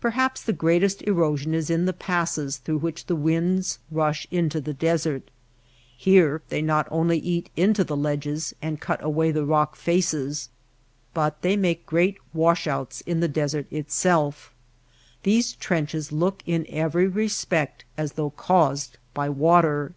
[0.00, 4.72] Perhaps the greatest erosion is in the passes through which the winds rush into the
[4.72, 5.28] desert.
[5.96, 10.50] Here they not only eat into the ledges and cut away the rock faces,
[11.14, 14.54] but they make great wash outs in the desert itself.
[15.24, 19.94] These trenches look in every respect as though caused by water.